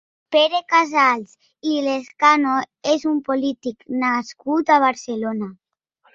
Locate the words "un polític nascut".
3.13-4.75